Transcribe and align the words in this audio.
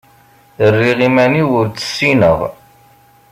Rriɣ 0.73 0.99
iman-iw 1.07 1.49
ur 1.59 1.65
tt-ssineɣ. 1.69 2.39